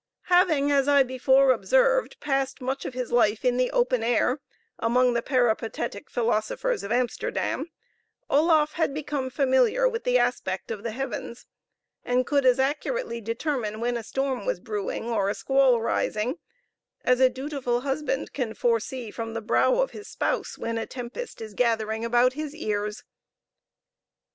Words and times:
Having, 0.33 0.71
as 0.71 0.87
I 0.87 1.03
before 1.03 1.51
observed, 1.51 2.19
passed 2.19 2.59
much 2.59 2.85
of 2.85 2.95
his 2.95 3.11
life 3.11 3.45
in 3.45 3.57
the 3.57 3.69
open 3.69 4.01
air, 4.01 4.39
among 4.79 5.13
the 5.13 5.21
peripatetic 5.21 6.09
philosophers 6.09 6.81
of 6.81 6.91
Amsterdam, 6.91 7.69
Oloffe 8.27 8.71
had 8.73 8.95
become 8.95 9.29
familiar 9.29 9.87
with 9.87 10.03
the 10.03 10.17
aspect 10.17 10.71
of 10.71 10.81
the 10.81 10.89
heavens, 10.89 11.45
and 12.03 12.25
could 12.25 12.47
as 12.47 12.59
accurately 12.59 13.21
determine 13.21 13.79
when 13.79 13.95
a 13.95 14.01
storm 14.01 14.43
was 14.47 14.59
brewing 14.59 15.07
or 15.07 15.29
a 15.29 15.35
squall 15.35 15.79
rising 15.79 16.39
as 17.05 17.19
a 17.19 17.29
dutiful 17.29 17.81
husband 17.81 18.33
can 18.33 18.55
foresee, 18.55 19.11
from 19.11 19.35
the 19.35 19.39
brow 19.41 19.75
of 19.81 19.91
his 19.91 20.07
spouse, 20.07 20.57
when 20.57 20.79
a 20.79 20.87
tempest 20.87 21.41
is 21.41 21.53
gathering 21.53 22.03
about 22.03 22.33
his 22.33 22.55
ears. 22.55 23.03